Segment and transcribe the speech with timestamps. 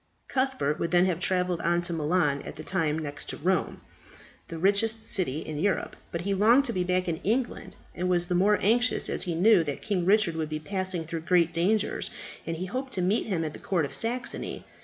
[0.27, 3.81] Cuthbert would then have travelled on to Milan at that time next to Rome
[4.47, 8.25] the richest city in Europe, but he longed to be back in England, and was
[8.25, 12.09] the more anxious as he knew that King Richard would be passing through great dangers,
[12.47, 14.65] and he hoped to meet him at the Court of Saxony.